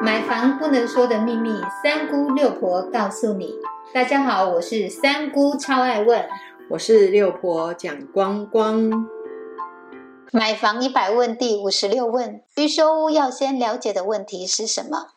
[0.00, 1.50] 买房不能说的秘密，
[1.82, 3.54] 三姑六婆告诉你。
[3.92, 6.24] 大家好，我是三姑，超爱问。
[6.70, 9.08] 我是六婆蒋光光。
[10.30, 15.08] 买房一百问第五十六问：预售屋要先了解的问题是什么？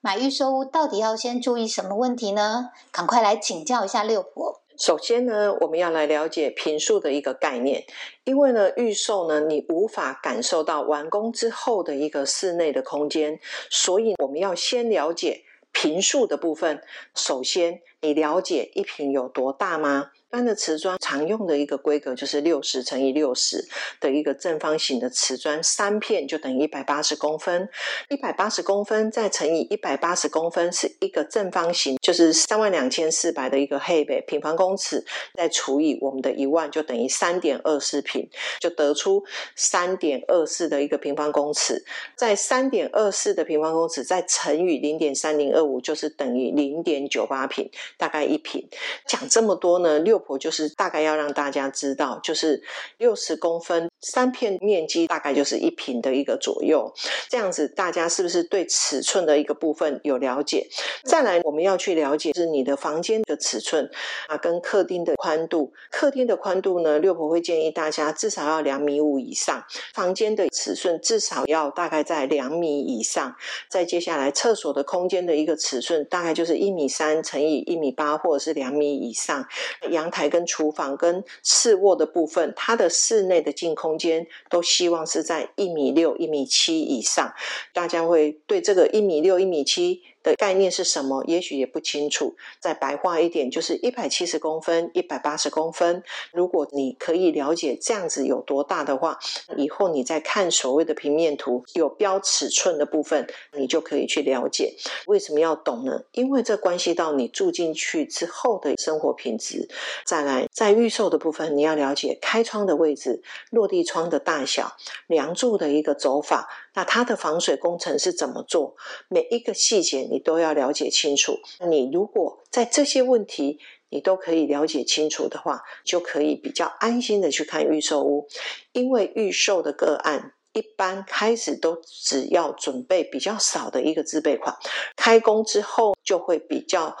[0.00, 2.70] 买预售屋到底要先注意什么问题呢？
[2.90, 4.62] 赶快来请教一下六婆。
[4.76, 7.84] 首先呢，我们要来了解平数的一个概念，
[8.24, 13.38] 因为呢，预售呢，你无法感受到完工之后的一个室内的空间，
[13.70, 16.82] 所以我们要先了解平数的部分。
[17.14, 20.10] 首先，你了解一平有多大吗？
[20.34, 23.64] 一般的瓷砖常用的一个规格就是六十乘以六十
[24.00, 27.68] 的一个正方形的瓷砖，三片就等于一百八十公分。
[28.08, 39.22] 一百八十公分再乘以一百八十公分是一个正方形，就是三万两千四百的一个黑北平方公尺，再除以我们的一万就等于三点二四平，就得出
[39.54, 41.84] 三点二四的一个平方公尺。
[42.16, 48.68] 在三点二四的平方公尺再乘以零点三零二五，就是等于零点九八平，大概一平。
[49.06, 50.23] 讲这么多呢，六。
[50.28, 52.62] 我就是大概要让大家知道，就是
[52.98, 56.92] 六十公分三片面积大概就是一平的一个左右，
[57.28, 60.66] 这样子大家是不是对尺寸的一个部分有了解？
[61.04, 63.90] 再来我们要去了解是你的房间的尺寸
[64.28, 65.72] 啊，跟客厅的宽度。
[65.90, 73.34] 客厅的宽度呢，六婆会建议大家至少要两米五以上，房间的尺寸至少要大概在两米以上。
[73.68, 79.46] 再接下来厕所的空间的一个尺寸大概就是一米三乘以一米八，或者是两米以上。
[79.90, 87.34] 阳台跟厨房跟次卧的部分，它的室内的净空间都希望是在一米六、一米七以上。
[87.72, 90.02] 大家会对这个一米六、一米七。
[90.24, 91.22] 的概念是什么？
[91.28, 92.34] 也许也不清楚。
[92.58, 96.02] 再白话一点，就是一百七十公分、一百八十公分。
[96.32, 99.18] 如果你可以了解这样子有多大的话，
[99.56, 104.74] 以后你再看所谓的平面图有标尺寸的部分，你就可以去了解。
[105.06, 106.02] 为什么要懂呢？
[106.12, 109.68] 因为这关系到你住进去之后的生活品质。
[110.06, 114.74] 再来，在预售的部分，你要了解开窗的位置、落地窗的大小、
[115.06, 118.76] 梁柱的一个走法，那它的防水工程是怎么做？
[119.08, 120.04] 每一个细节。
[120.10, 121.38] 你都要了解清楚。
[121.68, 123.58] 你如果在这些问题
[123.88, 128.28] 你都可以了解清楚的话，就可以比较安心的去看预售屋。
[128.72, 134.56] 因为预售的个案一般开始都只要准备比较少的一个自备款，
[134.96, 136.96] 开工之后就会比较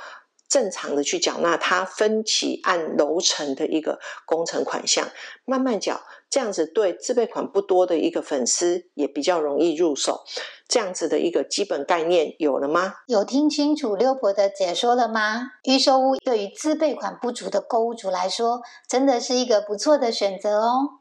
[0.48, 5.10] 正常的去缴纳它分期按楼层的一个工程款项，
[5.44, 6.00] 慢慢缴。
[6.34, 10.24] 这样子对自备款不多的一个粉丝也比较容易入手。
[10.66, 12.94] 这样子的一个基本概念有了吗？
[13.06, 15.52] 有听清楚六婆的解说了吗？
[15.62, 20.98] 预售屋对于自备款不足的购物族来说，真的是一个不错的选择哦。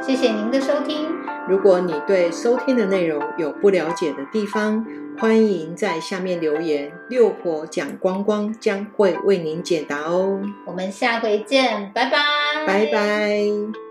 [0.00, 1.06] 谢谢您的收听。
[1.46, 4.86] 如果你对收听的内容有不了解的地方，
[5.18, 10.40] 欢迎在下面留言，六婆讲光光将会为您解答哦。
[10.66, 12.18] 我们下回见，拜拜，
[12.66, 13.89] 拜拜。